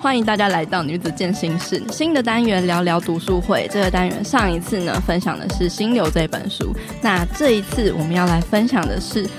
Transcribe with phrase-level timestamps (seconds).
[0.00, 3.68] 欢迎大家来到女子健心室新的单元聊聊读书会。
[3.70, 9.26] 这个单元上一次呢分享的是《心流》这本书，那这一次我们要来分享的是《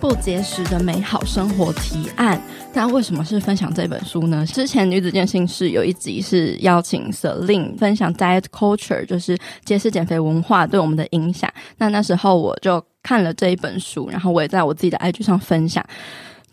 [0.00, 2.38] 不节食的美好生活提案》。
[2.72, 4.44] 那为什么是分享这本书呢？
[4.46, 9.36] 之前女子健心室有一集是邀请 Celine 分享 Diet Culture，就是
[9.66, 11.52] 节食减肥文化对我们的影响。
[11.76, 15.84] 那那时候我就看了这一本书，然后我也在我自己的 IG 上分享，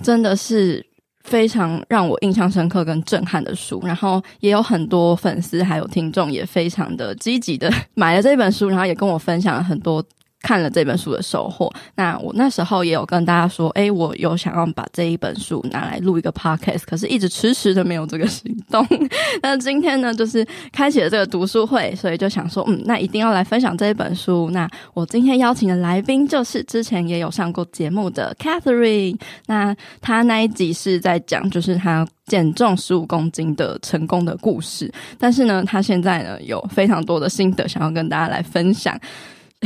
[0.01, 0.85] 真的是。
[1.23, 10.03] 非常让我印象深刻跟震撼的书，然后也有很多粉丝还有听众也非常的积极的 买了这本书，然后也跟我分享了很多。
[10.43, 18.85] 看了这本书的收获，那我那时候也有跟大家说，哎，我有想要把这一本书拿来录一个 podcast，可是一直迟迟的没有这个行动。
[19.41, 24.49] 那今天呢，就是开启了这个读书会，所以就想说，嗯，那一定要来分享这一本书。
[24.51, 38.99] 那我今天邀请的来宾就是之前也有上过节目的 Catherine，那他那一集是在讲，就是他减重十五公斤的成功的故事，但是呢，他现在呢有非常多的心得想要跟大家来分享。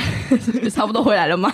[0.70, 1.52] 差不多回来了吗？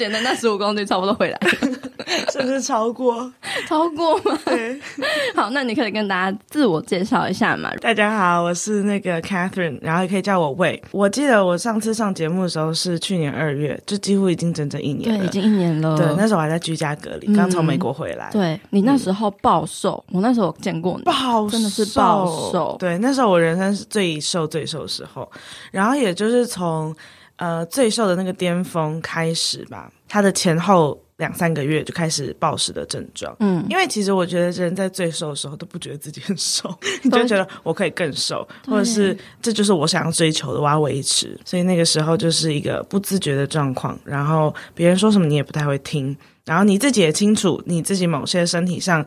[0.00, 1.50] 减的那十五公斤差不多回来了，
[2.32, 3.30] 甚至超过？
[3.68, 4.38] 超过吗？
[4.46, 4.80] 对。
[5.36, 7.70] 好，那你可以跟大家自我介绍一下嘛。
[7.82, 10.82] 大家好，我是那个 Catherine，然后也可以叫我魏。
[10.90, 15.18] 我记得我上次上节目的时候是去年二月，就几乎已经整整一年了。
[15.18, 15.94] 对，已经一年了。
[15.98, 18.30] 对，那时候我还在居家隔离，刚从美国回来。
[18.30, 22.74] 嗯、对你那时候暴瘦，嗯、我那时候见过你，暴真的是暴瘦。
[22.78, 25.30] 对，那时候我人生是最瘦最瘦的时候，
[25.70, 26.96] 然后也就是从。
[27.40, 33.34] 呃，最瘦的那个巅峰开始吧，他的前后两三个月就开始暴食的症状。
[33.40, 36.70] 嗯，因为其实我觉得人在最瘦的时候都不觉得自己很瘦，
[37.02, 41.34] 你就觉得我可以更瘦，或者是这就是我想要追求的，我要维持。
[41.46, 49.02] 所以那个时候就是一个不自觉的状况，然后别人说什么你也不太会听，然后你自己也清楚你自己某些身体上。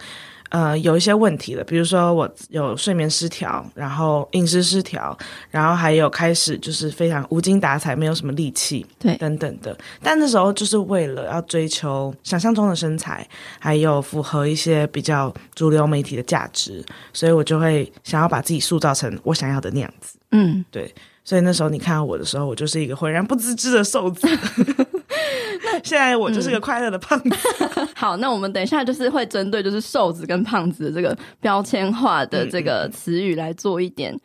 [0.54, 5.18] 呃，有一些问题了，比如说我有睡眠失调，然后饮食失调，
[5.50, 9.76] 然后还有开始就是非常无精打采，没有什么力气，对，等等的。
[10.04, 13.28] 但那时候就是为了要追求想象中的身材，
[13.58, 20.20] 还有符合一些比较主流媒体的价值，所以我就会想要把自己塑造成我想要的那样子。
[20.30, 20.94] 嗯，对。
[21.26, 24.28] 所以那时候你看到我的时候，我就是一个浑然不自知的瘦子。
[25.84, 27.30] 现在我就是个快乐的胖子。
[27.76, 27.88] 嗯。
[27.96, 34.18] 好，那我们等一下就是会针对就是瘦子跟胖子的这个标签化的这个词语来做一点，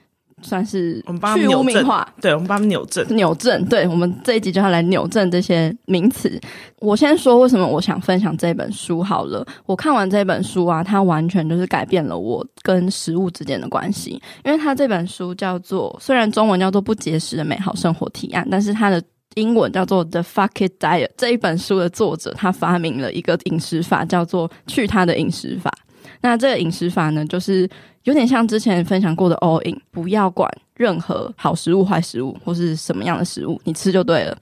[0.43, 2.09] 算是我们帮去污名化。
[2.21, 3.65] 对，我们帮他们扭正，扭正。
[3.67, 6.41] 对，我们这一集就要来扭正这些名词。
[6.81, 9.47] 我先说为什么我想分享这本书好了。
[9.67, 14.21] 我看完这本书啊，它完全就是改变了我跟食物之间的关系。
[14.45, 19.01] 因为它这本书叫做，虽然中文叫做《不节食的美好生活提案》，但是它的。
[19.39, 21.11] 英文叫做 The Fuck It Diet。
[21.17, 25.73] 这一本书的作者他发明了一个饮食法，叫做“去他的饮食法”。
[26.21, 27.69] 那这个饮食法呢，就是
[28.03, 34.37] 有点像之前分享过的 All In，不要管任何好食物、坏食物或是什么样的食物，你吃就对了。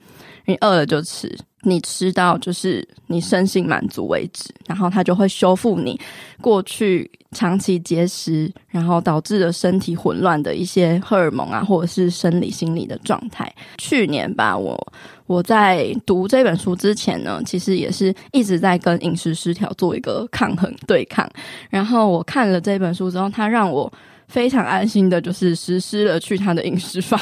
[0.45, 5.99] 你饿了就吃，你吃到就是你身心满足为止，然后它就会修复你
[6.39, 13.51] 过去长期节食，然后导致的身体混乱的一些荷尔蒙啊，或者是生理心理的状态。
[13.77, 14.79] 去年吧，我
[15.25, 21.27] 我在读这本书之前呢，其实也是一直在跟饮食失调做一个抗衡对抗。
[21.69, 23.91] 然后我看了这本书之后，它让我
[24.27, 27.19] 非常安心的，就是实施了去他的饮食法。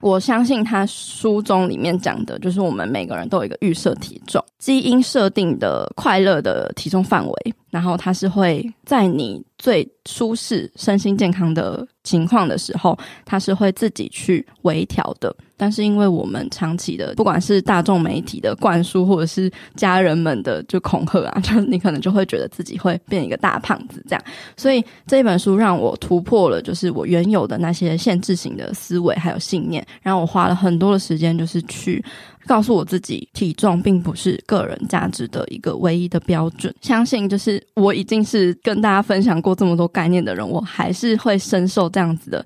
[0.00, 15.32] 我相信他书中里面讲的，就是我们每个人都有一个预设体重，基因设定的快乐的体重范围，然后它是会在你最舒适、身心健康的情况的时候，它是会自己去微调的。
[15.56, 24.24] 但是因为我们长期的，不管是大众媒体的灌输，或者是家人们的就恐吓啊， 就你可能就会觉得自己会变一个大胖子这样。
[24.56, 29.86] 所以这本书让我突破了，就是我原有的那些限制型的思维还有信念。
[30.02, 32.02] 然后我花了很多的时间，就是去
[32.46, 36.74] 告诉我自己，体重并不是个人价值的一个唯一的标准。
[36.80, 42.44] 相信就是我已经是跟大家分享过这么多概念的人，我还是会深受这样子的。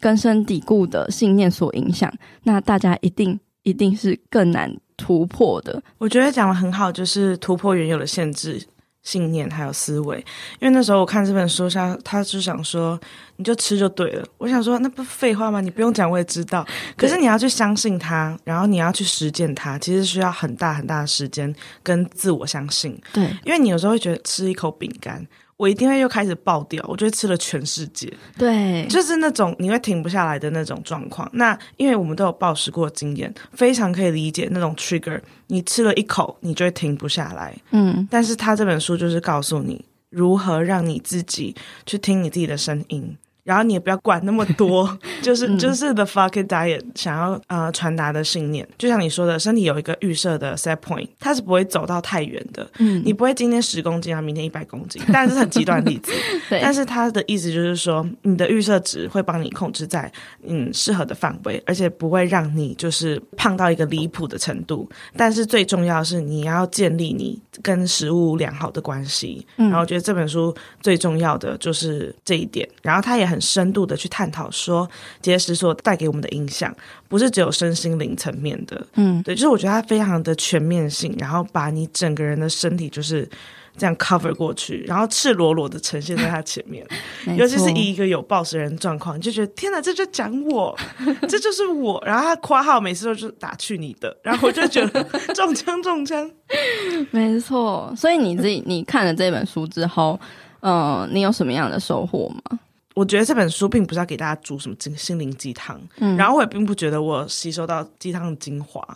[0.00, 2.12] 根深蒂固的信念所影响，
[2.42, 5.82] 那大家一定一定是更难突破的。
[5.96, 8.62] 我觉得讲的很好，就是突破原有的限制
[9.04, 10.18] 信念还有思维。
[10.58, 12.98] 因为那时候我看这本书他，他就想说，
[13.36, 14.26] 你就吃就对了。
[14.38, 15.60] 我想说，那不废话吗？
[15.60, 16.66] 你不用讲，我也知道。
[16.96, 21.54] 可是你要去相信它，然后你要去实践它，其实需要很大很大的时间
[21.84, 23.00] 跟自我相信。
[23.12, 25.24] 对，因为你有时候会觉得吃一口饼干。
[25.56, 31.28] 我一定会又开始爆掉，我就会吃了全世界，对，就是那种你会停不下来的那种状况。
[31.34, 35.20] 那因为我们都有暴食过的经验，非常可以理解那种 trigger。
[35.46, 37.56] 你吃了一口，你就会停不下来。
[37.70, 41.54] 嗯，但是他这本书就是告诉你，如何让你自己
[41.86, 43.16] 去听你自己的声音。
[43.44, 52.66] 然后你也不要管那么多，就是就是 the fuck it diet 想要呃传达的信念，就像你说的，身体有一个预设的 set point，它是不会走到太远的。
[52.78, 56.10] 嗯，你不会今天十公斤啊，明天一百公斤，但是很极端的例子。
[56.48, 60.10] 对，但是他的意思就是说，你的预设值会帮你控制在
[60.46, 64.88] 嗯适合的范围，而且不会让你就是胖到一个离谱的程度。
[65.18, 69.46] 但是最重要的是，你要建立你跟食物良好的关系。
[69.58, 72.66] 嗯，然后我觉得这本书最重要的就是这一点。
[72.80, 73.33] 然后他也很。
[73.34, 74.88] 很深度的去探讨说
[75.20, 76.74] 节食所带给我们的影响，
[77.08, 83.28] 不是只有身心灵层面的，嗯，对，就是我觉得它非常的全面性，然后把你整个人的身体就是
[83.76, 86.86] 这样 cover 过去，然后赤裸裸的呈现在他前面，
[87.36, 90.76] 尤其是以一个有暴食人状况，你就觉得天哪，这就讲我，
[91.28, 95.02] 这就是我，然后他括号每次都是打去你的，然后我就觉得
[95.34, 96.30] 中枪中枪，
[97.10, 100.18] 没错，所以你自己你看了这本书之后，
[100.60, 102.60] 嗯、呃，你有什么样的收获吗？
[102.94, 108.86] 我觉得这本书并不是要给大家煮什么心心灵鸡汤，嗯，然后我也并不觉得我吸收到鸡汤的精华，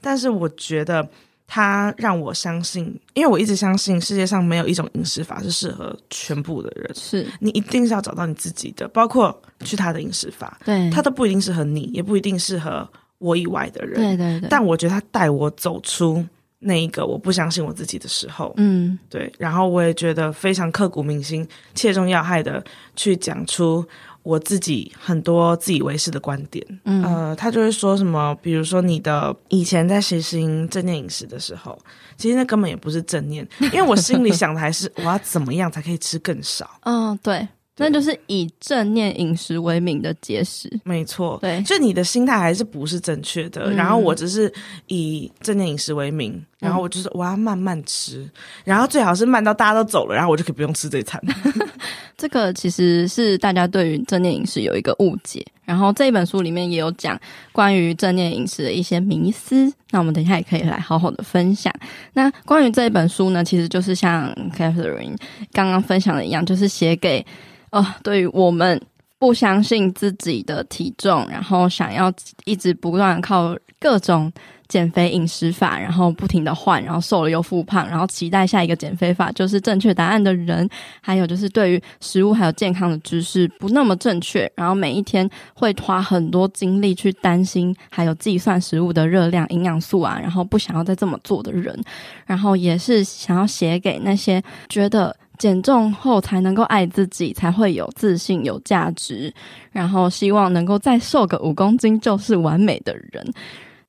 [0.00, 1.06] 但是我觉得
[1.46, 2.84] 它让我相信，
[3.14, 7.26] 因为我一直相信世界上没有一种饮食法是适合全部的人，是。
[7.40, 12.88] 你一定是要找到你自己的，包括去他的饮食法，对，他都不一定适合你，也不一定适合
[13.18, 16.24] 我以外的人，对对对，但我觉得他带我走出。
[16.60, 22.62] 那一个我不相信我自己的时候，嗯，对，然后我也觉得非常刻骨铭心、切中要害的
[22.96, 23.86] 去讲出
[24.24, 31.78] 我自己很多自以为是的观点，嗯，呃，他就会说什么，比如说你的以前在实行正念饮食的时候，
[32.16, 37.46] 其实那根本也不是正念，因为我心里想的还是 我要怎么样才可以吃更少，嗯，对。
[37.78, 43.62] 那就是以正念饮食为名的节食，没错，对，就你的心态还是不是正确的。
[43.66, 44.52] 嗯、然后我只是
[44.88, 48.28] 以正念饮食为名，嗯、然后我就是我要慢慢吃，
[48.64, 51.22] 然后最好是慢到大家都走了，然后我就可以不用吃这餐。
[52.18, 55.46] 这个其实是大家对于正念饮食有一个误解。
[55.64, 57.20] 然后这一本书里面也有讲
[57.52, 61.72] 关于正念饮食的一些迷思，那我们等一下也可以来好好的分享。
[62.14, 65.16] 那关于这一本书呢，其实就是像 Catherine
[65.52, 67.24] 刚刚分享的一样，就是写给。
[67.70, 68.80] 哦，对于我们
[69.18, 72.12] 不相信自己的体重，然后想要
[72.44, 74.32] 一直不断靠各种
[74.68, 80.68] 减肥饮食法，然后不停的换，然后瘦了又复胖，然后期待下一个减肥法就是正确答案的人，
[81.00, 91.78] 还有就是对于食物还有健康的知识不那么正确，然后每一天会花很多精力去担心，还有计算食物的热量、营养素啊，然后不想要再这么做的人，
[92.24, 95.14] 然后也是想要写给那些觉得。
[95.38, 99.32] 减重后才能够爱自己，才会有自信、有价值，
[99.70, 103.32] 然后希望能够再瘦个五公斤就是完美的人。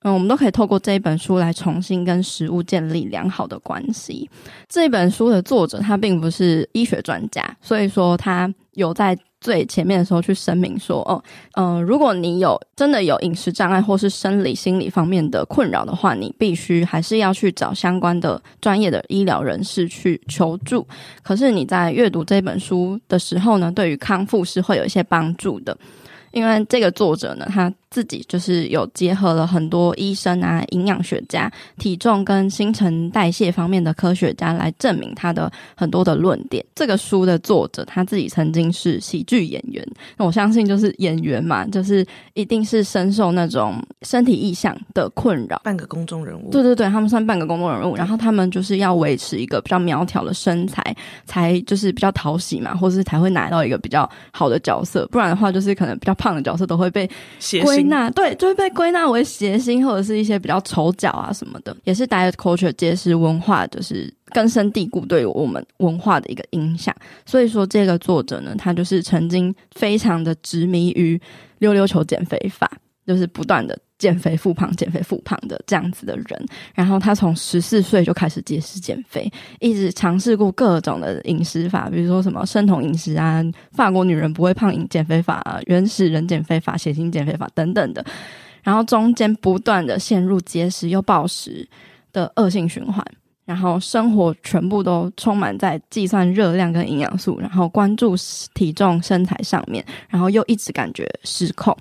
[0.01, 4.29] 嗯，我们都可以透过这一本书来重新跟食物建立良好的关系。
[4.69, 20.85] 这本书的作者他并不是医学专家，所以说他有在最前面的时候去声明说，哦，嗯、如果你有真的有饮食障碍或是生理心理方面的困扰的话，你必须还是要去找相关的专业的医疗人士去求助。
[21.23, 25.77] 可是你在阅读这本书的时候呢，对于康复是会有一些帮助的。
[26.31, 36.63] 因为这个作者呢，他自己就是有结合了很多医生啊、营养学家、体重跟新陈代谢方面的科学家来证明他的很多的论点。
[36.75, 39.83] 这个书的作者他自己曾经是喜剧演员，
[40.17, 42.05] 那我相信就是演员嘛， 就是
[42.35, 45.59] 一定是深受那种身体意向的困扰。
[45.63, 56.13] 半个公众人物，对对对，他们算半个公众人物，然后他们就是要维持一个比较苗条的身材，才就是比较讨喜嘛，或是才会拿到一个比较好的角色，不然的话就是可能比较。
[56.19, 57.09] 胖的角色都会被
[57.81, 66.95] 归纳，对，就会被归纳为谐星或者是一些比较丑角啊什么的，也是 diet culture 解释文化就是根深蒂固对我们文化的一个影响。
[67.25, 71.19] 所以说，这个作者呢，他就是曾经非常的执迷于
[71.59, 72.71] 溜溜球减肥法，
[73.05, 73.77] 就是不断的。
[73.99, 88.03] 减肥复胖，减肥复胖的这样子的人，然后他从十四岁就开始节食减肥，一直尝试过各种的饮食法，比如说什么生酮饮食啊、法国女人不会胖饮减肥法、原始人减肥法、血型减肥法等等的，
[88.63, 91.67] 然后中间不断的陷入节食又暴食
[92.13, 93.05] 的恶性循环，
[93.43, 98.15] 然后生活全部都充满在计算热量跟营养素，然后关注
[98.53, 101.75] 体重身材上面，然后又一直感觉失控。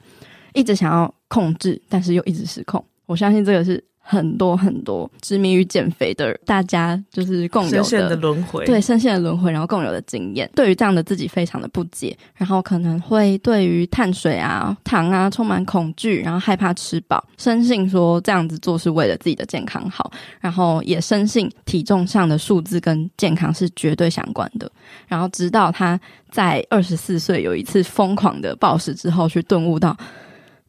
[0.55, 2.85] 一直想要控制，但是又一直失控。
[3.07, 24.71] 我相信这个是很多很多执迷于减肥的大家，就是共有的轮回，对深陷的轮回，然后共有的经验，对于这样的自己非常的不解，然后可能会对于碳水啊、糖啊充满恐惧，然后害怕吃饱，深信说这样子做是为了自己的健康好，然后也深信体重上的数字跟健康是绝对相关的，
[25.07, 25.99] 然后直到他
[26.31, 29.95] 在二十四岁有一次疯狂的暴食之后，去顿悟到。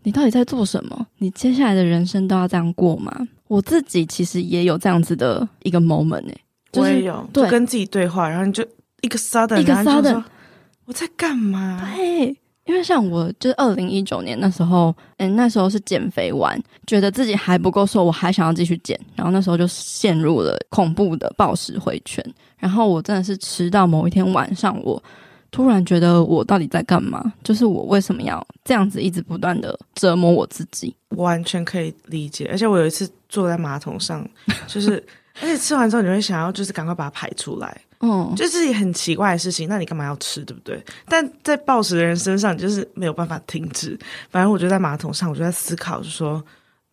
[0.04, 1.08] 你到底在做什么？
[1.18, 3.12] 你接下来的人生都要这样过吗？
[3.48, 6.42] 我自己其实也有这样子的一个 moment 哎、欸，
[6.72, 8.66] 就是、我也有，就跟自己对话，然后你就
[9.02, 10.24] 一个 sudden，一个 sudden，
[10.86, 11.86] 我在干嘛？
[11.96, 12.28] 对，
[12.66, 22.24] 因为像我就是二零一九年那时候，嗯，那时候是减肥完，觉得自己还不够瘦，我还想要继续减，然后那时候就陷入了恐怖的暴食回圈，
[22.58, 25.02] 然后我真的是吃到某一天晚上我。
[25.52, 27.34] 突然觉得我到底在干嘛？
[27.44, 30.96] 就是我为什么要这样子一直不断的折磨我自己？
[31.16, 32.48] 完全可以理解。
[32.52, 34.28] 而且我有一次坐在马桶上，
[34.68, 35.04] 就是
[35.42, 39.68] 而且吃完之后你会想要就是赶快把它排出来，嗯，就是也很奇怪的事情。
[39.68, 40.80] 那你干嘛要吃，对不对？
[41.08, 43.98] 但在暴食的人身上，你就是没有办法停止。
[44.30, 46.44] 反正我就在马桶上，我就在思考，就说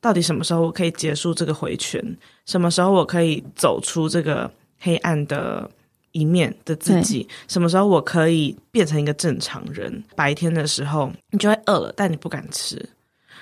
[0.00, 2.02] 到底什么时候我可以结束这个回圈？
[2.46, 5.70] 什么时候我可以走出这个黑暗的？
[6.16, 10.02] 一面的自己，什么时候我可以变成一个正常人？
[10.14, 12.82] 白天的时候你就会饿了，但你不敢吃，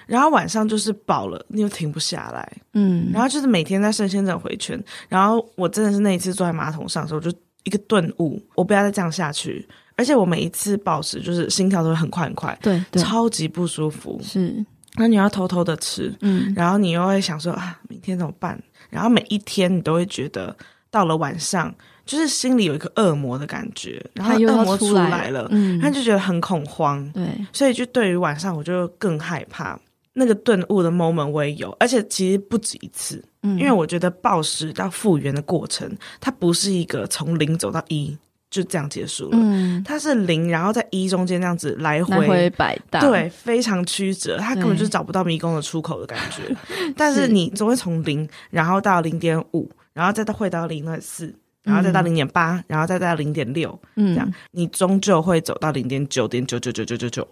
[0.09, 4.83] 然后晚上就是饱了，你又停不下来，嗯，然后就是每天在深陷这种回圈。
[5.09, 9.65] 然后我真的是那一次坐在马桶上的时候，就一个顿悟，我不要再这样下去。
[9.97, 14.21] 而且我每一次暴食，就是心跳都会很快很快，对，对，超级不舒服。
[14.21, 14.65] 是，
[14.97, 18.61] 那你要偷偷的吃，嗯，然后你又会想说啊，明天怎么办？
[18.91, 20.57] 然后每一天你都会觉得
[20.91, 21.73] 到了晚上。
[22.05, 29.79] 就是心里有一个恶魔的感觉，然后恶魔出来了，嗯，他就觉得很恐慌，对，所以就对于晚上我就更害怕。
[30.17, 38.17] 那个顿悟的 moment 我也有，而且其实不止一次，嗯，因为我觉得暴食到复原的过程，它不是一个从零走到一
[38.49, 46.55] 就这样结束了，嗯，它是零，然后在一中间这样子来回来回摆荡，对，非常曲折，它根本就找不到迷宫的出口的感觉。
[46.97, 47.25] 但是。
[47.35, 51.35] 你总会从零，然后到零点五，然后再到会到零点四。
[51.65, 57.27] 然后再到零点八，然后再到零点六，这样你终究会走到零点九点九九九九九九，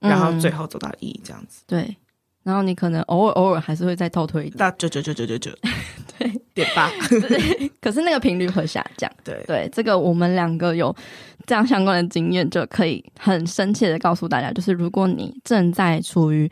[0.00, 1.62] 然后最后走到一这样子。
[1.64, 1.96] 对，
[2.42, 5.52] 然后你可能偶尔偶尔还是会再倒退一点到九九九九九九，
[6.18, 6.90] 对点八。
[7.08, 9.08] 对，可是那个频率会下降。
[9.22, 10.94] 对对，这个我们两个有
[11.46, 16.50] 这样相关的经验，就可以很深切的告诉大家，就是如果你正在处于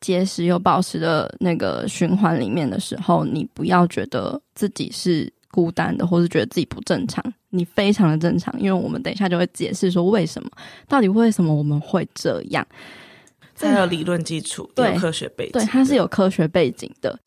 [0.00, 5.32] 节食又暴食的那个循环里面的时候，你不要觉得自己是。
[5.50, 10.50] 孤单的，或是觉得自己不正常，你非常的正常，因为我们等一下就会解释说为什么，
[10.88, 12.66] 到底为什么我们会这样，
[13.54, 17.18] 才有理论基础，对，有科学背景，对，它是有科学背景的。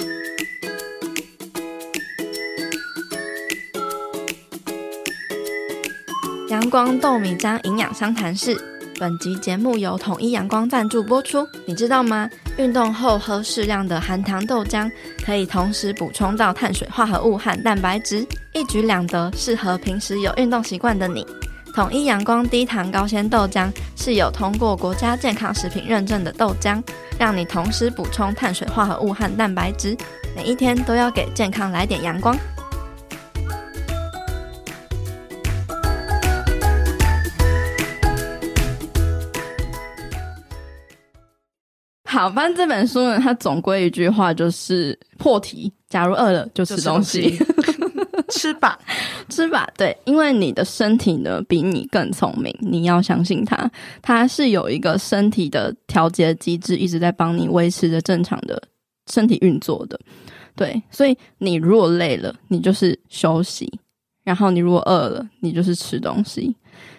[6.50, 8.56] 阳光豆米浆营养商谈室。
[9.00, 11.46] 本集节目由统一阳光赞助播出。
[11.66, 12.30] 你知道吗？
[12.58, 14.90] 运动后喝适量的含糖豆浆，
[15.26, 21.26] 可以同时补充到碳水化合物和蛋白质，一举两得，适合平时有运动习惯的你。
[21.74, 26.80] 统一阳光低糖高纤豆浆是有通过国家健康食品认证的豆浆，
[27.18, 29.98] 让你同时补充碳水化合物和蛋白质，
[30.36, 32.38] 每一天都要给健康来点阳光。
[42.14, 47.36] 好，反正这本书呢，它总归一句话就是破题：假如饿了就吃东西，
[48.30, 48.78] 吃吧，
[49.30, 49.68] 吃吧。
[49.76, 53.68] 对，因为你的身体呢比你更聪明，你要相信它，
[54.04, 58.62] 它是有一个身体的调节机制，一直在帮你维持着正常的
[59.12, 60.00] 身体运作的。
[60.56, 63.66] 对，所以你如果累了，你就是休息；
[64.24, 66.56] 然后你如果饿了，你就是吃东西。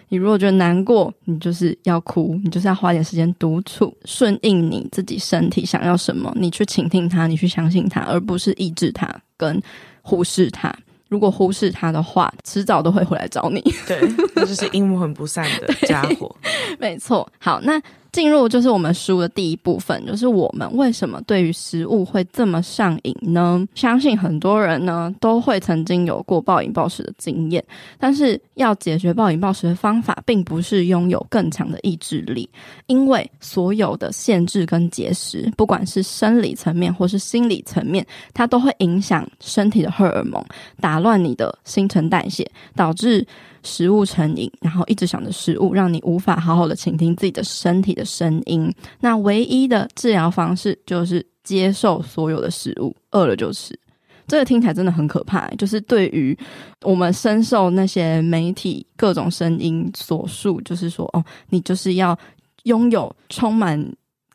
[0.09, 9.61] 你如果觉得难过，你就是要哭，你就是要花点时间独处，顺应你自己身体想要什么，你去倾听它，你去相信它，而不是抑制它跟
[10.01, 10.73] 忽视它。
[11.09, 13.61] 如果忽视它的话，迟早都会回来找你。
[13.87, 13.99] 对，
[14.35, 16.35] 那就是阴魂不散的家伙。
[16.79, 17.27] 没错。
[17.39, 17.81] 好，那。
[18.15, 23.67] 进入就是我们书的第一部分，就是我们为什么对于食物会这么上瘾呢？
[23.75, 27.61] 相信很多人呢都会曾经有过暴饮暴食的经验，
[27.99, 32.49] 但是要解决暴饮暴食的方法，并不是拥有更强的意志力，
[32.87, 40.41] 因为所有的限制跟节食，不管是生理层面或是心理层面，它都会影响身体的荷尔蒙，
[40.79, 43.27] 打乱你的新陈代谢，导致。
[43.65, 48.73] 食物成瘾，然后一直想着食物，让你无法好好的倾听自己的身体的声音。
[49.01, 53.77] 那唯一的治疗方式就是接受所有的食物，饿了就吃。
[54.27, 56.35] 这个听起来真的很可怕，就是对于
[56.81, 62.17] 我们深受那些媒体各种声音所述，就是说，哦，你就是要
[62.63, 63.79] 拥有充满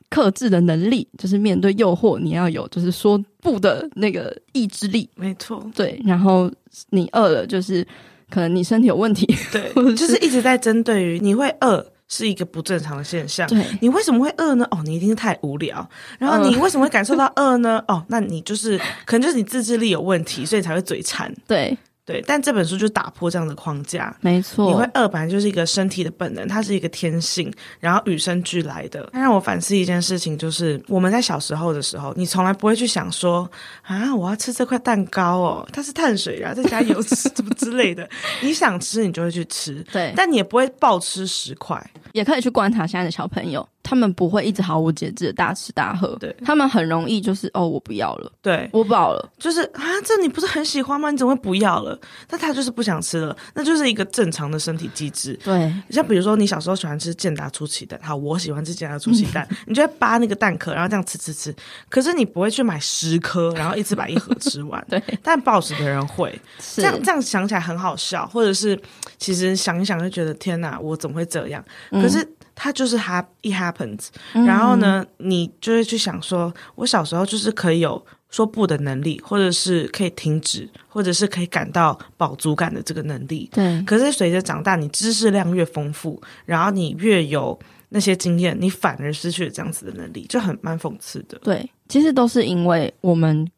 [0.09, 5.11] 克制的能力，就是面对诱惑，你要有就是说不的那个意志力。
[5.17, 6.01] 没错，对。
[6.05, 6.49] 然后
[6.91, 7.85] 你饿了，就是
[8.31, 11.85] 可能你身体有问题，对， 就是一直在针对于你会饿。
[12.13, 13.47] 是一个不正常的现象。
[13.47, 14.67] 对，你为什么会饿呢？
[14.73, 15.89] 哦，你一定是太无聊。
[16.19, 17.81] 然后你为什么会感受到饿呢？
[17.87, 21.33] 哦，那你就是可能就是你自制力有问题，所以才会嘴馋。
[21.47, 21.79] 对。
[22.11, 24.67] 对，但这本书就打破这样的框架，没错。
[24.69, 29.09] 你会饿本来就是一个身体的本能，它是一个天性，然后与生俱来的。
[29.12, 33.49] 它让我反思一件事情，就是我们在小时候的时候，你从来不会去想说
[33.83, 38.09] 啊，我要吃这块蛋糕哦，它是碳水啊，再加油脂什么之类的。
[38.40, 40.12] 你想吃，你就会去吃，对。
[40.17, 41.81] 但你也不会暴吃十块。
[42.12, 43.67] 也可以去观察现在的小朋友。
[43.83, 51.11] 他们不会一直毫无节制的大吃大喝，对，他们很容易就是哦，我不要了，对，我饱了，就是啊，这你不是很喜欢吗？
[51.11, 51.99] 你怎么会不要了？
[52.29, 55.39] 那他就是不想吃了，那就是一个正常的身体机制。
[55.43, 61.55] 对，像比如说你小时候喜欢吃健达出奇蛋，好，我喜欢吃健达出奇蛋， 你就会扒那个蛋壳，然后这样吃吃吃。
[61.89, 64.85] 可是你不会去买十颗， 然后一次把一盒吃完。
[64.89, 66.39] 对，但暴食的人会，
[66.77, 68.79] 这样这样想起来很好笑，或者是
[69.19, 71.65] 其实想一想就觉得天哪，我怎么会这样？
[71.91, 72.27] 可是。
[72.62, 83.49] 它就是 ha it happens，然后呢，嗯、你就会去想说，我小时候就是可以有说不的能力，或者是可以停止，或者是可以感到饱足感的这个能力。
[83.50, 83.83] 对。
[83.85, 91.38] 可是随着长大，你知识量越丰富，然后你越有那些经验，你反而失去了这样子的能力，就很蛮讽刺的。
[91.43, 93.50] 对，其实都是因为我们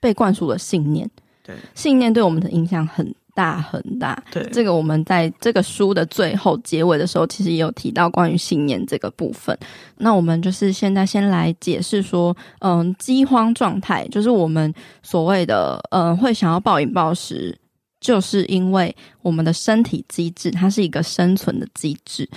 [0.00, 1.08] 被灌输了信念，
[1.44, 3.14] 对，信念对我们的影响很。
[3.38, 9.56] 大很大，对，这个我们在这个书的最后结尾的时候，其实也有提到关于信念这个部分。
[9.96, 17.56] 那我们就是现在先来解释说，嗯，饥荒状态就是我们所谓的，嗯，会想要暴饮暴食，
[18.00, 18.92] 就是因为
[19.22, 22.28] 我们的身体机制，它是一个生存的机制。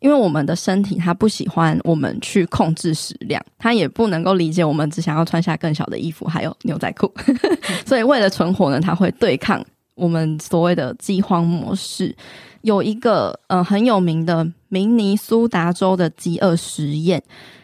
[0.00, 7.10] 因为我们的身体它不喜欢我们去控制食量，它也不能够理解我们只想要穿下更小的衣服，还有牛仔裤，
[7.86, 9.64] 所以为了存活呢，它会对抗。
[9.94, 12.14] 我们所谓的饥荒模式，
[12.62, 17.22] 有一个呃很有名的明尼苏达州的饥饿实验，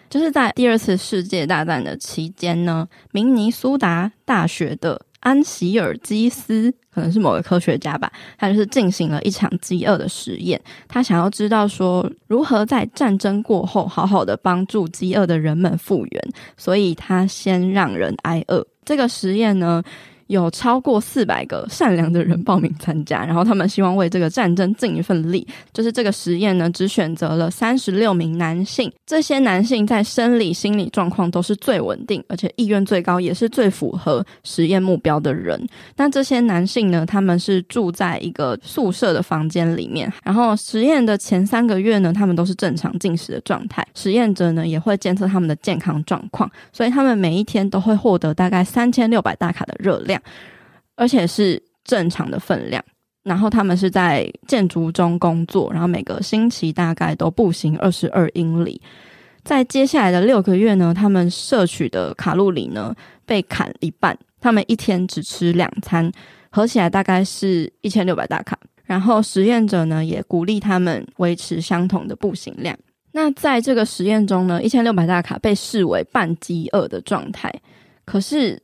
[0.08, 18.66] 就是在第二次世界大战的期间呢，明尼苏达大学的安席尔基斯可能是某个科学家吧，他就是进行了一场饥饿的实验，他想要知道说如何在战争过后好好的帮助饥饿的人们复原，所以他先让人挨饿。
[18.84, 19.82] 这个实验呢，
[20.30, 25.44] 有超过四百个善良的人报名参加，然后他们希望为这个战争尽一份力。
[25.72, 35.60] 就是这个实验呢，只选择了三十六名男性，这些男性在生理、心理状况都是最稳定，而且意愿最高，也是最符合实验目标的人。
[35.96, 43.84] 那这些男性呢，他们是住在一个宿舍的房间里面，然后实验的前三个月呢，他们都是正常进食的状态。
[43.96, 50.19] 实验者呢，也会监测他们的健康状况，所以他们每一天都会获得大概三千六百大卡的热量
[50.96, 52.84] 而且是正常的分量，
[53.22, 58.80] 然后他们是在建筑中工作，然后每个星期大概都步行二十二英里。
[59.42, 66.12] 在接下来的六个月呢，他们摄取的卡路里呢被砍一半，他们一天只吃两餐，
[66.50, 68.58] 合起来大概是一千六百大卡。
[68.84, 72.76] 然后实验者呢也鼓励他们维持相同的步行量。
[73.12, 77.50] 那在这个实验中呢，一千六百大卡被视为半饥饿的状态，
[78.04, 78.62] 可是。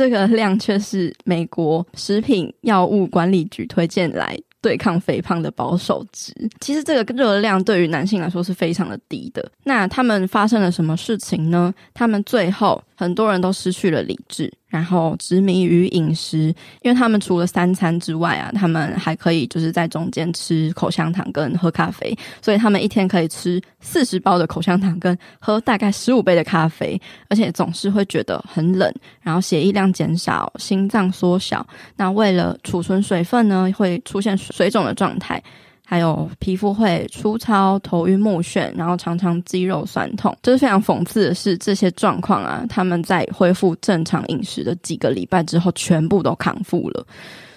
[0.00, 6.32] 这个量却是美国食品药物管理局推荐来对抗肥胖的保守值。
[6.58, 9.46] 其实这个热量对于男性来说是非常的低的。
[9.64, 11.74] 那他们发生了什么事情呢？
[11.92, 14.52] 他们最后很多人都失去了理智。
[14.68, 31.66] 然后执迷于饮食，因为他们除了三餐之外啊，他们还可以就是在中间吃口香糖跟喝咖啡，所以他们一天可以吃四十包的口香糖跟喝大概十五杯的咖啡，而且总是会觉得很冷，然后血液量减少，心脏缩小。
[31.96, 35.42] 那为了储存水分呢，会出现水肿的状态。
[35.90, 40.32] 还有皮肤会粗糙、头晕目眩，然后常常肌肉酸痛。
[40.40, 47.04] 就是非常讽刺的是，这些状况啊，他们在恢复正常饮食的几个礼拜之后，全部都康复了。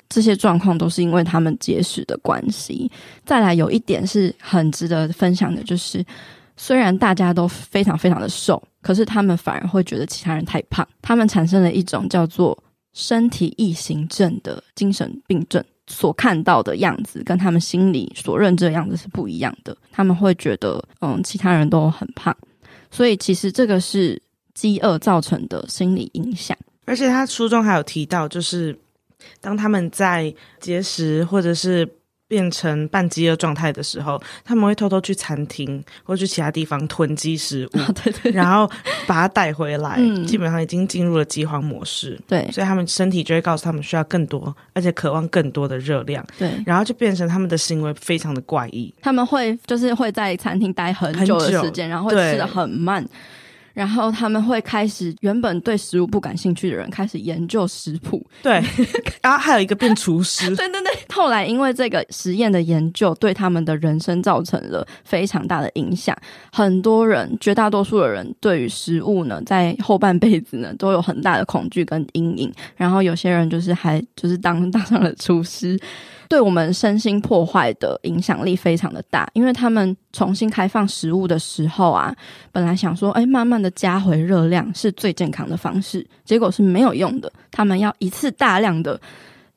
[0.09, 2.91] 这些状况都是因为他们节食的关系。
[3.23, 6.03] 再来，有一点是很值得分享的，就是
[6.57, 10.83] 虽然大家都非常非常的瘦，可是他们反而会觉得其他人太胖。
[11.03, 12.57] 他们产生了一种叫做
[12.93, 15.63] 身体异形症的精神病症。
[15.87, 22.35] 所看到的样子跟他们心里所认知的样子是不一样的，他们会觉得，嗯，其他人都很胖，
[22.89, 24.21] 所以其实这个是
[24.53, 26.57] 饥饿造成的心理影响。
[26.85, 28.77] 而且他书中还有提到，就是
[29.41, 31.87] 当他们在节食或者是
[32.33, 38.67] 变成半饥饿状态的时候，他们会偷偷去餐厅或去其他地方囤积食物， 啊、对对，然后
[39.05, 42.19] 把它带回来，嗯、基本上已经进入了饥荒模式。
[42.27, 46.25] 对，所以他们身体就会告诉他们需要更多，而且渴望更多的热量。
[46.39, 48.91] 对，然后就变成他们的行为非常的怪异。
[48.99, 53.07] 他们会就是会在餐厅待很久的时间，然后会吃的很慢。
[53.73, 58.63] 然后他们会开始，原本对食物不感兴趣的人开始研究食谱， 对，
[59.21, 60.91] 然后还有一个变厨师，对对对。
[61.13, 66.15] 后来因为这个实验的研究，对他们的人生造成了非常大的影响。
[66.51, 72.53] 很多人，绝大多数的人，对于食物呢，在后半辈子呢，都有很大的恐惧跟阴影。
[72.75, 75.79] 然后有些人就是还就是当 当上了厨师。
[76.33, 82.11] 对我们身心破坏的影响力非常的大，因为他们重新开放食物的时候啊，
[82.51, 87.31] 本来想说，哎，慢慢的加回热量是最健康的方式，结果是没有用的。
[87.51, 88.99] 他们要一次大量的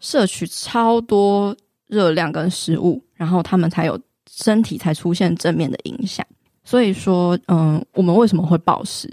[0.01, 3.99] 摄取超多热量跟食物，然后他们才有
[4.31, 6.27] 身体才出现正面的影响。
[6.63, 9.11] 所以说，嗯，我们为什么会暴食？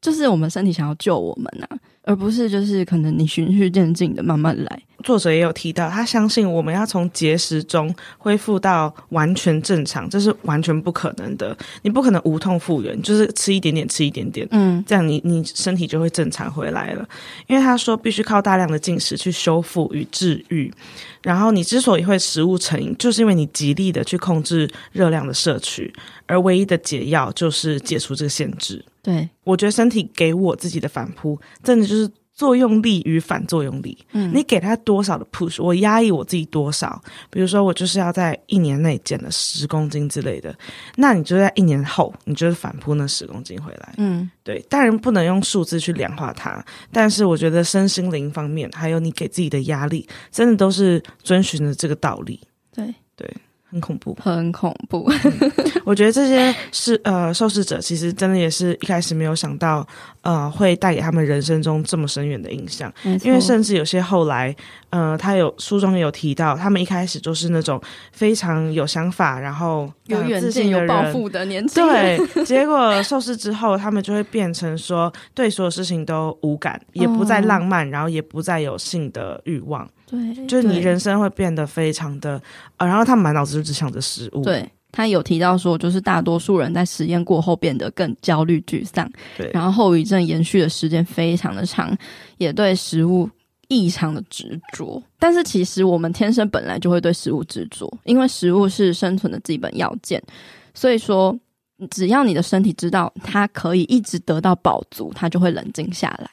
[0.00, 1.78] 就是我们身体想要救我们啊。
[2.06, 4.82] 而不是就是可能你循序渐进的慢慢来。
[5.04, 11.56] 作者也有提到，他相信我们要从节食中恢复到完全正常，这是完全不可能的。
[11.82, 17.06] 你不可能无痛复原，就是吃一点点，吃一点点，嗯，这样你你身体就会正常回来了。
[17.46, 20.72] 因为他说必须靠大量的进食去修复与治愈。
[21.22, 25.92] 然后你之所以会食物成瘾，就是因为你极力的去控制热量的摄取，
[26.26, 28.84] 而唯一的解药就是解除这个限制。
[29.02, 31.95] 对，我觉得身体给我自己的反扑，真的就是
[32.36, 33.96] 作用力与反作用力。
[34.12, 37.02] 嗯，你给他多少的 push，我压抑我自己多少。
[37.30, 40.54] 比如说，我就是要在一年内减了十公斤之类的，
[40.96, 43.94] 那你就在一年后，你就是反扑那十公斤回来。
[43.96, 52.38] 嗯，对，当然不能用数字去量化它，但是我觉得身心灵方面，还有你给自己的压力，真的都是遵循着这个道理。
[52.74, 53.26] 对对。
[53.68, 55.10] 很恐怖，很恐怖。
[55.24, 55.52] 嗯、
[55.84, 59.86] 我觉得这些是呃受试者，其实真的也是一开始没有想到，
[60.22, 62.92] 呃，会带给他们人生中这么深远的影响。
[63.24, 64.54] 因为甚至有些后来，
[64.90, 67.80] 呃，他有书中有提到，他们一开始就是那种
[68.12, 72.18] 非常有想法，然后有远见、有抱负的年轻人。
[72.34, 79.88] 对，结果受试之后，他们就会变成说，对所有事情都无感，也不再浪漫，哦、然后也不再有性的欲望。
[80.06, 82.40] 对，就是你人生会变得非常的，
[82.76, 84.42] 呃，然后他满脑子就只想着食物。
[84.42, 91.92] 对，他有提到说，就是大多数人在实验过后变得更焦虑、沮丧，对，然后后遗症延续的时间非常的长，
[92.38, 93.28] 也对食物
[93.66, 95.02] 异常的执着。
[95.18, 100.22] 但是其实我们天生本来就会对食物执着，因为食物是生存的基本要件，
[100.72, 101.36] 所以说
[101.90, 106.30] 只要你的身体知道它可以一直得到饱足，它就会冷静下来。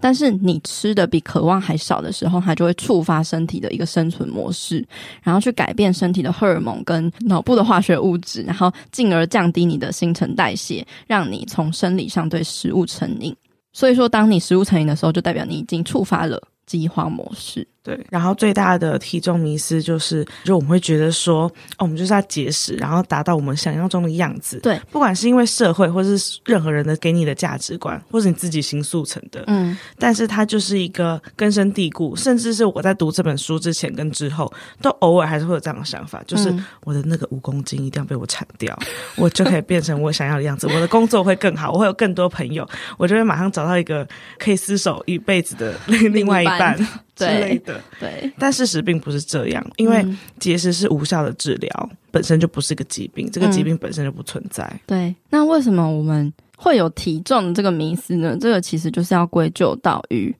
[0.00, 4.86] 但是你吃的比渴望还少的时候，它就会触发身体的一个生存模式，
[5.22, 13.34] 然后去改变身体的荷尔蒙跟脑部的化学物质，然后进而降低你的新陈代谢，让你从生理上对食物成瘾。
[13.72, 17.66] 所以说，当你食物成瘾的时候，就代表你已经触发了饥荒模式。
[17.84, 21.42] 对，然后最大的体重迷思就是，就我们会觉得说，
[21.76, 24.58] 哦，我们就是要节食，然后达到我们想象中的样子。
[24.60, 29.44] 对，不管是因为社会，或是任何人的给你的价值观，或是你自己新塑成的。
[29.48, 36.50] 嗯，但是它就是一个根深蒂固，甚至是我在读这本书之前跟之后，都偶尔还是会有这样的想法，就是
[36.84, 38.88] 我的那个五公斤一定要被我铲掉，嗯、
[39.24, 42.66] 我就可以变成我想要的样子，我的工作会更好，我会有更多朋友，
[42.96, 46.74] 我就会马上找到一个可以厮守一辈子的另外一半。
[47.14, 50.04] 之类的，对，但事实并不是这样，因为
[50.38, 54.64] 节食是无效的治疗，嗯、本身就不是个疾病，这个疾病本身就不存在。
[54.64, 58.36] 嗯、对，那为什么我们会有体重的这个迷思呢？
[58.40, 60.34] 这个其实就是要归咎到于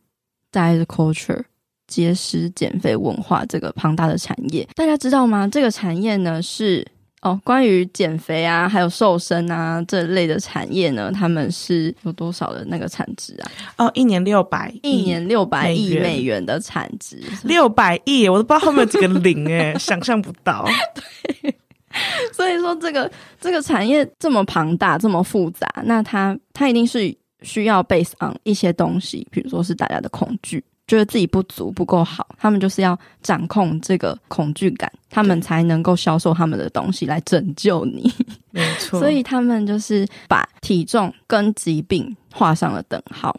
[0.52, 1.42] diet culture
[1.86, 4.68] 节食减肥文化这个庞大的产业。
[4.74, 5.46] 大家知道吗？
[5.46, 6.86] 这个产业呢是。
[7.24, 13.50] 哦，关于减肥啊，还有瘦身啊这类的产业呢，他们是有多少的那个产值啊？
[13.78, 20.66] 哦，一年六百，一年六百亿美元的产值，六百亿，我都不知道后面有几个零诶， 想象不到。
[20.94, 21.54] 对，
[22.30, 23.10] 所以说这个
[23.40, 30.62] 这个产业这么庞大，这么复杂，那它它一定是需要 base on 一些东西，比如说是大家的恐惧。
[30.86, 38.12] 觉得自己不足不够好，他们就是要掌控这个恐惧感，他们才能够销售他们的东西来拯救你。
[38.50, 43.34] 没错，所以他们就是把体重跟疾病画上了等号，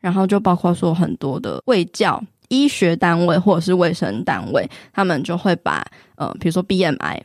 [0.00, 7.20] 然后就包括说很多的卫教医学单位或者是卫生单位，他们就会把呃，比如说 BMI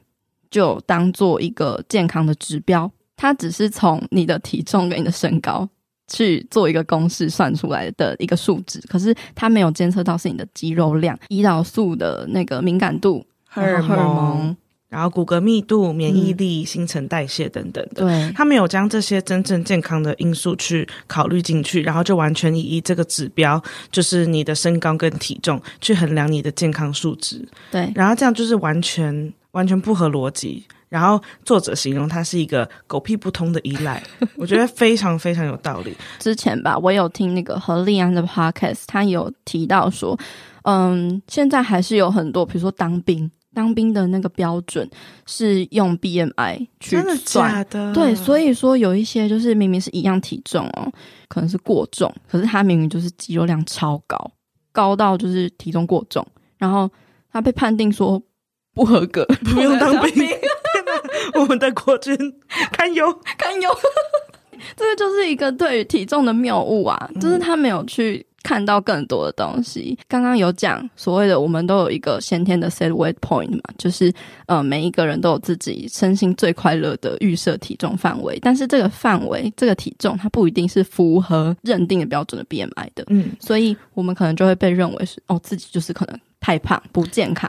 [0.49, 5.69] 就当做一个健康的指标，它只是从你的体重跟你的身高。
[6.11, 14.55] 去做一个公式算出来的一个数值，可是它没有监测到是你的肌肉量、胰岛素的那个敏感度、荷尔蒙。
[14.91, 30.65] 然后骨骼密度、免疫力、嗯、新陈代谢等等的，对，他没有将这些真正健康的因素去考虑进去，然后就完全以这个指标，就是你的身高跟体重去衡量你的健康数值，对，然后这样就是完全完全不合逻辑。
[30.91, 34.03] 然后作者形容他是一个狗屁不通的依赖，
[34.35, 35.95] 我觉得非常非常有道理。
[36.19, 40.19] 之前吧，我有听那个何立安的 podcast，他有提到说，
[40.63, 43.31] 嗯，现在还是有很多，比如说当兵。
[43.53, 44.89] 当兵的那个标准
[45.25, 47.93] 是用 BMI 去算，真的假的？
[47.93, 50.89] 对，所以说有一些就是明明是一样体重哦，
[51.27, 54.31] 可能是过重，可是他明明就是肌肉量超高，
[54.71, 56.25] 高到就是体重过重，
[56.57, 56.89] 然后
[57.29, 58.23] 他被判定说
[58.73, 60.25] 不合格，不用当兵。
[61.39, 62.15] 我们的国军
[62.71, 63.69] 堪忧堪忧，
[64.75, 68.25] 这个就是一个对于体重的谬误啊，就是他没有去。
[68.43, 69.95] 看到更多的东西。
[70.07, 74.11] 刚刚有讲所谓的，我们都有一个先天的 set weight point 嘛，就是
[74.47, 78.39] 呃，每一个人都有自己身心最快乐的预设体重范围。
[78.41, 83.05] 但是这个范围，这个体重，它不一定是符合认定的标准的 BMI 的。
[83.09, 87.47] 嗯，所以我们可能就会被认为是哦，自己就是可能太胖，不健康。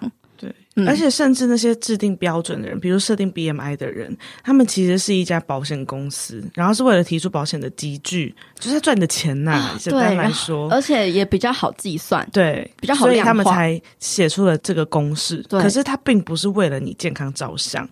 [0.87, 9.77] 而且，甚至那些制定标准的人，比如设定 BMI 的人，他们其实是一家保险公司，然后是为了提出保险的机制，就是赚你的钱呐、啊。
[9.79, 13.05] 简单来说，而且也比较好计算，对，比较好。
[13.05, 15.45] 所以他们才写出了这个公式。
[15.47, 17.87] 对，可是他并不是为了你健康着想。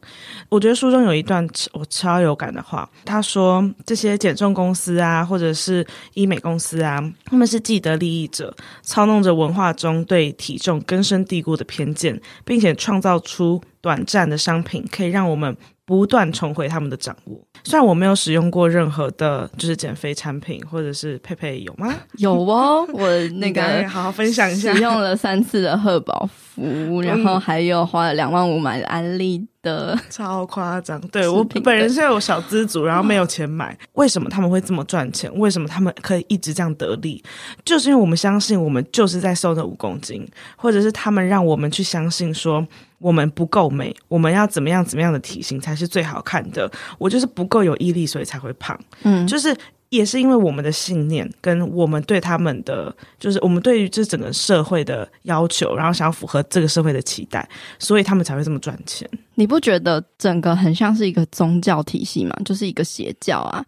[0.49, 12.69] 我觉得书中有一段我超有感的话，他说这些减重公司啊，或者是医美公司啊，他们是既得利益者，操弄着文化中对体重根深蒂固的偏见，并且。
[12.74, 17.40] 创造出短暂的商品，可以让我们不断重回他们的掌握。
[17.64, 21.93] 虽然我没有使用过任何的，就是减肥产品，或者是佩佩有吗？
[22.19, 30.99] 有哦，我那个好好分享一下，使用了三次的贺宝芙，然后还有花了两万五买的安利的，超夸张。
[31.09, 33.77] 对，我本人是有小资族，然后没有钱买。
[33.95, 35.31] 为什么他们会这么赚钱？
[35.38, 37.23] 为什么他们可以一直这样得利？
[37.64, 42.66] 就是因为我们相信，我们就是在瘦那五公斤，或者是他们让我们去相信说。
[43.01, 46.71] 我们不够美，我们要怎么样怎么样的体型才是最好看的？
[46.99, 48.79] 我就是不够有毅力，所以才会胖。
[49.03, 49.57] 嗯，就是
[49.89, 59.09] 也是因为我们的信念跟我们对他们的，就是我们对于这整个社会的要求，然后想要符合这个社会的期待，所以他们才会这么赚钱。
[59.35, 62.37] 你不觉得整个很像是一个宗教体系吗？
[62.45, 63.65] 就是一个邪教啊，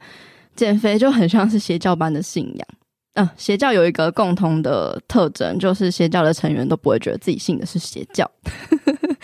[0.55, 2.68] 减肥就很像是邪教般的信仰。
[3.14, 8.31] 嗯，邪教有一个共同的特征，就是邪教的成员都不会觉得自己信的是邪教。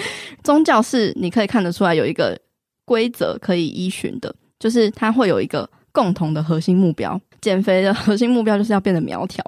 [0.43, 2.39] 宗教是你可以看得出来有一个
[2.85, 7.21] 规则可以依循的，就是它会有一个共同的核心目标。
[7.41, 9.45] 减肥的核心目标就是要变得苗条，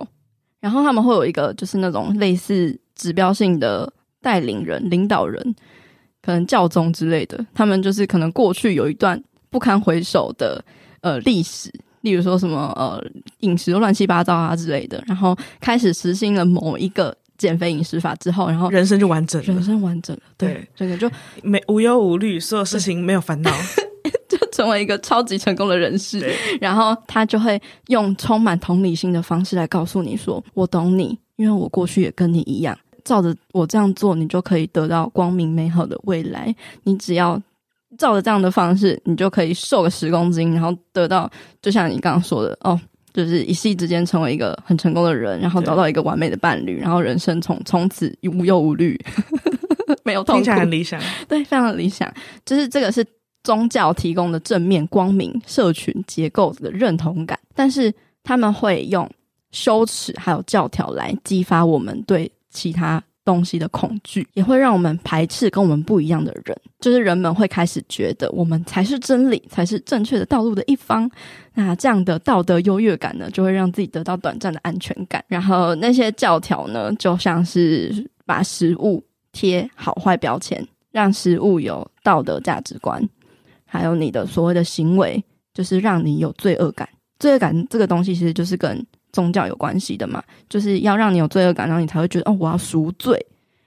[0.60, 5.54] 然后他们会有一个就是那种类似指标性的带领人、领导人，
[6.22, 7.44] 可能教宗之类的。
[7.52, 10.64] 他们就是可能过去有一段不堪回首的
[11.00, 11.72] 呃历史。
[12.02, 12.98] 例如说什么呃
[13.40, 21.10] 饮食乱七八糟啊之类的，然后开始实行了某一个减肥饮食法之后，然后人生就完整了，人生完整了，对，这个就
[21.42, 23.50] 没无忧无虑，所有事情没有烦恼，
[24.28, 26.32] 就成为一个超级成功的人士。
[26.60, 36.54] 然后他就会用充满同理心的方式来告诉你说：“我懂你，因为我过去也跟你一样，照着我这样做，你就可以得到光明美好的未来。
[36.84, 37.40] 你只要。”
[37.98, 41.28] 照着这样的方式，你就可以瘦个十公斤，然后得到，
[41.60, 42.80] 就像你刚刚说的哦，
[43.12, 48.98] 就是一夕之间成为一个很成功的人，然后找到一个完美的伴侣，然后人生从从此无忧无虑，
[50.04, 52.12] 没有痛苦，听起来很理想，对，非常的理想。
[52.44, 53.04] 就是这个是
[53.42, 57.92] 宗教提供的正面光明社群结构的认同感，但是
[58.22, 59.08] 他们会用
[59.52, 63.02] 羞耻还有教条来激发我们对其他。
[63.24, 71.08] 东西的恐惧也会让我们排斥跟我们不一样的人，就是人们会开始觉得我们才是真理，才是正确的道路的一方。
[71.54, 75.22] 那这样的道德优越感呢，就会让自己得到短暂的安全感。
[75.28, 83.06] 然后那些教条呢，就像是把食物贴好坏标签，让食物有道德价值观，
[83.66, 86.88] 还有你的所谓的行为，就是让你有罪恶感。
[87.18, 93.26] 罪恶感这个东西，其实就是跟宗教有关系的嘛，就是要让你有罪恶感，然后你才会觉得哦，我要赎罪，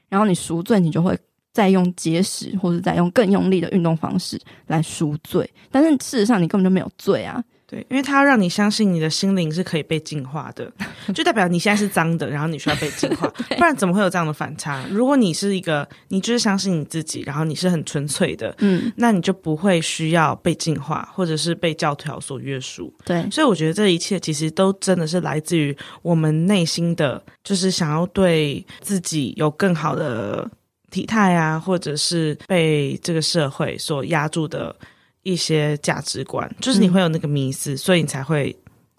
[0.09, 1.17] 然后你赎罪，你就会
[1.51, 10.71] 再用节食或者再用更用力的运动方式来赎罪，但是事实上你根本就没有罪啊，对，因为它要让你相信你的心灵是可以被净化的，
[11.15, 14.85] 就代表你现在是脏的，然后你需要被净化， 不然怎么会有这样的反差？
[14.91, 22.93] 如果你是一个，你就是相信你自己，然后你是很纯粹的，嗯，那你就不会需要被净化，或者是被教条所约束。
[23.03, 30.47] 对，所以我觉得这一切其实都真的是来自于我们内心的，就是想要对自己有更好的
[30.91, 34.75] 体态啊，或者是被这个社会所压住的。
[35.23, 38.55] 一些价值观，就是你会有那个迷思，嗯、所以你才会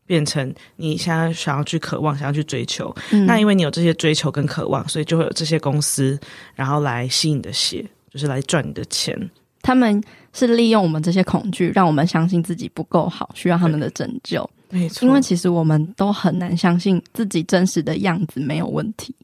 [0.06, 2.94] 变成你现在想要去渴望、想要去追求。
[3.12, 6.18] 嗯、那因为你有这些追求跟渴望，所以就会有这些公司，
[6.54, 9.18] 然后来吸你的血，就是来赚你的钱。
[9.62, 10.02] 他们
[10.34, 14.48] 是利用我们这些恐惧，让我们相信自己不够好，需要他们的拯救。
[14.68, 19.14] 没错，因为其实我们都很难相信自己真实的样子没有问题，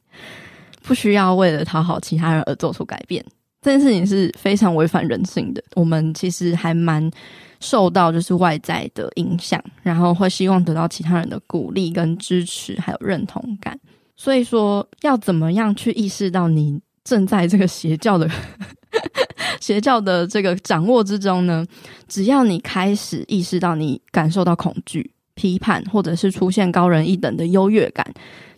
[0.82, 3.24] 不需要为了讨好其他人而做出改变。
[3.62, 5.62] 这件事情是非常违反人性的。
[5.74, 7.10] 我们其实还蛮
[7.60, 13.78] 受到就是外在的影响，然后会希望得到其他人的鼓励跟支持，还有认同感。
[14.16, 18.28] 所以说，要怎么样去意识到你正在这个邪教的
[19.60, 21.66] 邪教的这个掌握之中呢？
[22.08, 28.06] 只要你开始意识到你感受到恐惧、批判，或者是出现高人一等的优越感，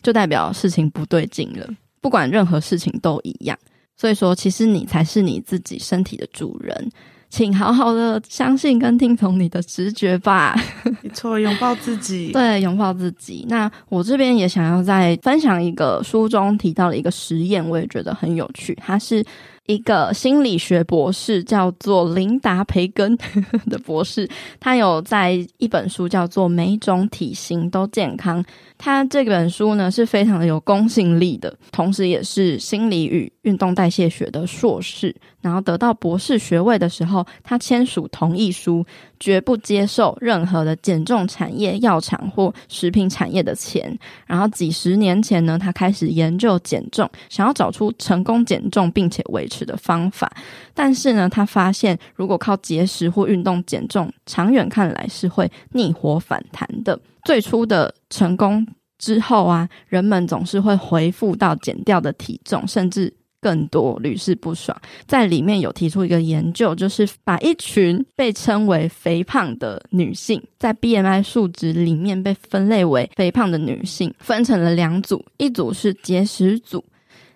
[0.00, 1.68] 就代表事情不对劲了。
[2.00, 3.58] 不管任何事情都一样。
[4.02, 6.90] 所以说，其实你才是你自己身体的主人，
[7.30, 10.56] 请好好的相信跟听从你的直觉吧。
[11.02, 12.32] 没错，拥抱自己。
[12.34, 13.46] 对，拥抱自己。
[13.48, 18.76] 那我这边也想要再分享一个书中提到的一个实验，我也觉得很有趣。
[18.84, 19.24] 它是
[19.66, 23.16] 一个心理学博士，叫做琳达·培根
[23.70, 28.42] 的博士，他有在一本书叫做《每种体型都健康》。
[28.77, 35.14] 他这本书呢是非常的有公信力的，同时也是心理与运动代谢学的硕士。
[35.40, 38.85] 然后得到博士学位的时候，他签署同意书，
[39.18, 43.96] 绝不接受任何的减重产业、药厂或食品产业的钱。
[44.27, 50.32] 然后几十年前呢，他开始研究减重，想要找出成功减重并且维持的方法。
[50.72, 56.98] 但是呢，他发现如果靠节食或运动减重，长远看来是会逆火反弹的。
[57.24, 58.66] 最初的成功
[58.98, 64.76] 之后啊，人们总是会恢复到减掉的体重，甚至更多，屡试不爽。
[65.06, 76.84] 在里面有提出一个研究，就是把一群被称为肥胖的女性，在 BMI 数值里面被分类为肥胖的女性，分成了两组，一组是节食组，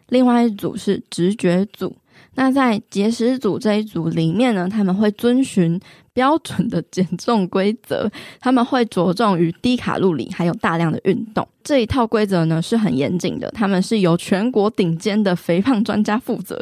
[0.09, 1.97] 另外一组是直觉组。
[2.37, 5.81] 那在节食组这一组里面呢，他们会遵循
[6.13, 11.47] 标准的减重规则， 他们会着重于低卡路里，还有大量的运动。
[11.65, 16.61] 这一套规则呢是很严谨的，他们是由全国顶尖的肥胖专家负责，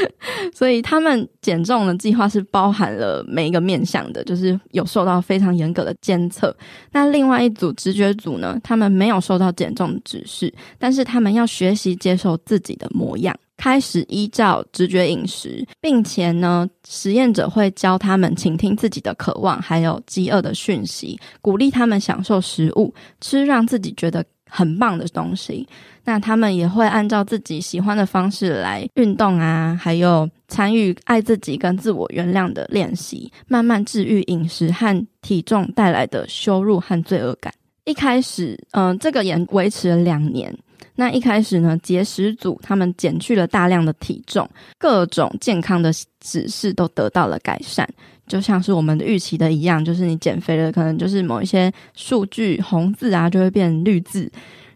[0.54, 6.56] 所以他们减重的计划是包含了每一个面向的，就是有受到非常严格的监测。
[6.92, 13.36] 那另外一组直觉组呢，他们没有受到减重指示，但是他们要学习接受自己的模样。
[13.56, 25.66] 开始依照直觉饮食，并且呢，实验者会教他们倾听自己的渴望，还有饥饿的讯息，鼓励他们享受食物，吃让自己觉得很棒的东西。
[26.04, 37.52] 那他们也会按照自己喜欢的方式来运动啊，还有参与爱自己跟自我原谅的练习，慢慢治愈饮食和体重带来的羞辱和罪恶感。
[37.86, 40.56] 一开始，嗯、呃，这个也维持了两年。
[40.96, 47.88] 那一开始呢，节食组他们减去了大量的体重，各种健康的指示都得到了改善，
[48.26, 54.30] 就像是我们预期的一样，就是你减肥了，可能就是某一些数据红字啊就会变绿字。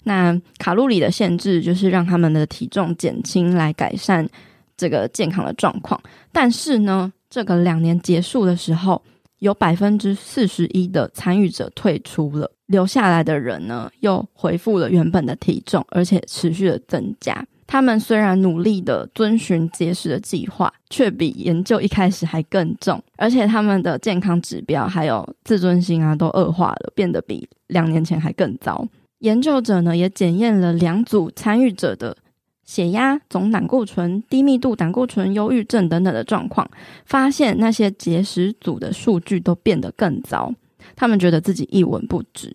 [0.04, 4.28] 那卡路里的限制就是让他们的体重减轻，来改善
[4.76, 6.00] 这个健康的状况。
[6.32, 9.02] 但是呢，这个两年结束的时候，
[9.38, 12.50] 有百分之四十一的参与者退出了。
[12.70, 17.44] 留下来的人呢，又恢复了原本的体重，而且持续的增加。
[17.66, 28.86] 他们虽然努力的遵循节食的计划，却比研究一开始还更重，而且他们的健康指标还有自尊心啊，都恶化了，变得比两年前还更糟。
[29.18, 32.16] 研究者呢，也检验了两组参与者的
[32.64, 36.68] 血压、总胆固醇、低密度胆固醇、忧郁症等等的状况，
[37.04, 40.52] 发现那些节食组的数据都变得更糟。
[41.00, 42.54] 他们觉得自己一文不值。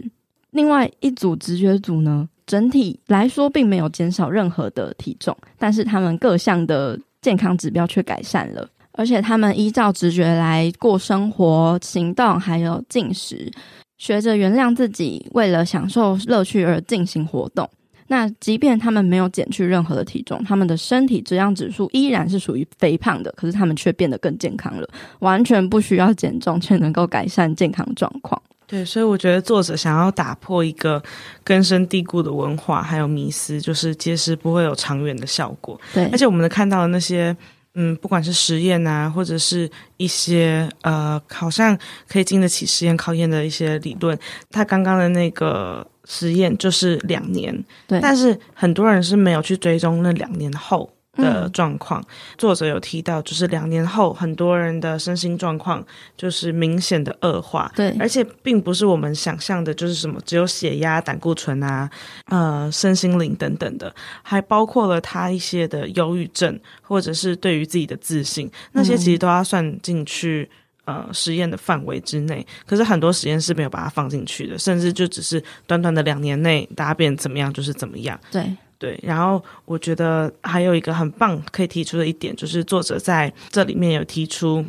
[0.51, 13.51] 另外一组直觉组呢，整体来说并没有减少任何的体重，但是他们各项的健康指标却改善了，而且他们依照直觉来过生活、行动，还有进食，
[13.97, 17.67] 学着原谅自己，为了享受乐趣而进行活动。
[18.07, 24.87] 那即便他们没有减去任何的体重，他们的身体质量指数依然是属于肥胖的，可是他们却变得更健康了，
[25.19, 28.41] 完全不需要减重，却能够改善健康状况。
[28.67, 31.01] 对，所以我觉得作者想要打破一个
[31.43, 35.79] 根深蒂固的文化还有迷思，就是节食不会有长远的效果。
[35.93, 37.35] 对，而且我们能看到的那些，
[37.75, 41.77] 嗯，不管是实验啊，或者是一些呃，好像
[42.07, 44.17] 可以经得起实验考验的一些理论，
[44.49, 50.89] 他刚刚的那个实验就是两年，对，但是很多人是没有去追踪那两年后。
[51.17, 52.03] 的状况，
[52.37, 55.81] 作者有提到，就是两年后，很多人的身心状况
[56.17, 61.89] 就是明显的恶化，对，而且并不是我们想象的，就是什么只有血压、胆固醇啊，
[62.25, 70.49] 呃，身心灵等等的，还包括了他一些的忧郁症，或者是对于自己的自信，那些其实都要算进去，
[70.85, 72.45] 呃，实验的范围之内。
[72.65, 78.43] 可是很多实验是没有把它放进去的，甚至就只是短短的两年内，大家变怎么样就是怎么样，对。
[78.77, 84.63] 对，然后我觉得还有一个很棒可以提出的一点，就是作者在这里面有提出，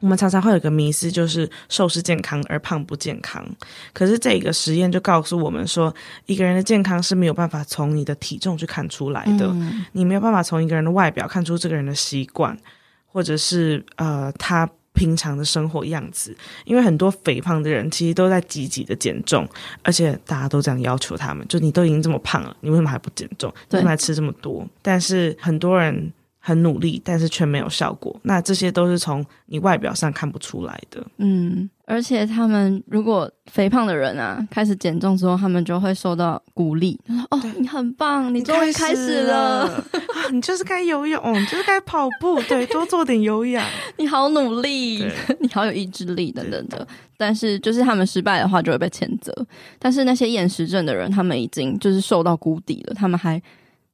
[0.00, 3.46] 我们常常会有一个迷思，就是瘦是健康而胖不健康。
[3.92, 5.94] 可是这个实验就告诉我们说，
[6.24, 12.58] 一个人的健康是没有办法从你的体重去看出来的，嗯、你没有办法从一个人的外表看出这个人的习惯，
[13.06, 14.68] 或者是呃他。
[14.94, 16.34] 平常的生活样子，
[16.64, 19.46] 因为很多肥胖的人其实都在积极的减重，
[19.82, 23.52] 而且大家都这样要求他们，就你都已经这么胖了，你为什么还不减重？
[23.70, 24.66] 为什么还吃这么多？
[24.80, 26.12] 但是很多人
[26.46, 28.14] 很努力，但是却没有效果。
[28.22, 31.02] 那这些都是从你外表上看不出来的。
[31.16, 31.70] 嗯。
[31.86, 36.98] 而且他们如果肥胖的人啊，开始减重之后，他们就会受到鼓励。
[37.06, 43.62] 他说：“哦，你很棒，你终于开始了，始了啊、 你就是该游泳，你就是该跑步，对，多做点有氧。
[43.98, 45.06] 你好努力，
[45.40, 46.86] 你好有意志力，等等的。
[47.18, 49.30] 但是，就是他们失败的话，就会被谴责。
[49.78, 53.40] 但是那些厌食症的人，他们已经就是受到谷底了，他们还。”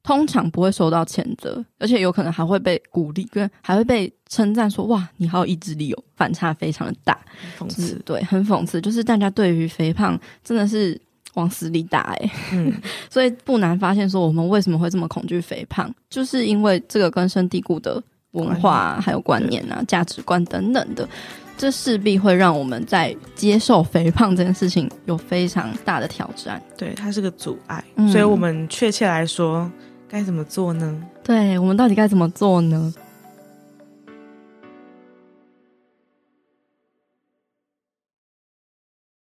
[0.03, 7.17] 通常不会受到谴责，而且有可能还会被鼓励，跟还会被称赞说：“哇，你好有意志力哦！”反差非常的大，
[7.59, 8.81] 讽刺，对，很讽刺。
[8.81, 10.99] 就是大家对于肥胖真的是
[11.35, 12.73] 往死里打哎，嗯，
[13.11, 21.07] 所以不难发现说我们为什么会这么恐惧肥胖，就是因为这个根深蒂固的文化还有观念啊、价值观等等的，
[21.57, 26.59] 这势必会让我们在接受肥胖这件事情有非常大的挑战。
[26.75, 29.71] 对，它是个阻碍，嗯，所以我们确切来说。
[30.11, 31.01] 该怎么做呢？
[31.23, 32.93] 对，我们到底该怎么做呢？